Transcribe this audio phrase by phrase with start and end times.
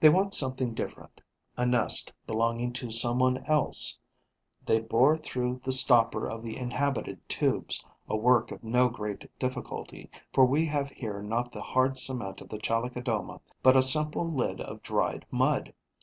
[0.00, 1.22] They want something different:
[1.56, 3.98] a nest belonging to some one else.
[4.66, 10.10] They bore through the stopper of the inhabited tubes, a work of no great difficulty,
[10.30, 14.60] for we have here not the hard cement of the Chalicodoma, but a simple lid
[14.60, 15.72] of dried mud.